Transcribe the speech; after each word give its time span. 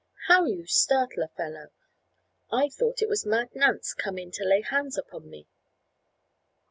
"How 0.25 0.45
you 0.45 0.65
startle 0.65 1.21
a 1.21 1.27
fellow! 1.27 1.69
I 2.51 2.69
thought 2.69 3.03
it 3.03 3.07
was 3.07 3.23
Mad 3.23 3.53
Nance 3.55 3.93
come 3.93 4.17
in 4.17 4.31
to 4.31 4.43
lay 4.43 4.61
hands 4.63 4.97
upon 4.97 5.29
me." 5.29 5.45